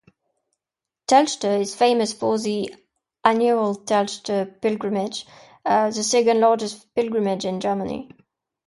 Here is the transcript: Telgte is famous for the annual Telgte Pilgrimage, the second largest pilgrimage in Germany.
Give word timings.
Telgte 1.07 1.59
is 1.61 1.75
famous 1.75 2.11
for 2.11 2.39
the 2.39 2.73
annual 3.23 3.75
Telgte 3.75 4.59
Pilgrimage, 4.59 5.27
the 5.63 5.91
second 5.91 6.39
largest 6.39 6.91
pilgrimage 6.95 7.45
in 7.45 7.59
Germany. 7.59 8.09